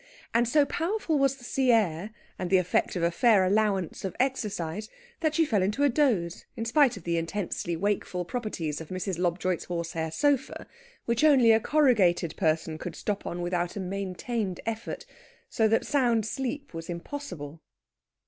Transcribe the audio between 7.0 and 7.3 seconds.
the